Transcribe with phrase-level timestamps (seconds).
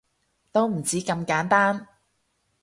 [0.51, 1.87] 都唔止咁簡單